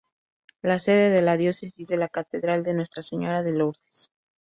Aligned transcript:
La 0.63 0.79
sede 0.79 1.11
de 1.11 1.21
la 1.21 1.37
Diócesis 1.37 1.91
es 1.91 1.99
la 1.99 2.09
Catedral 2.09 2.63
de 2.63 2.73
Nuestra 2.73 3.03
Señora 3.03 3.43
de 3.43 3.51
Lourdes. 3.51 4.09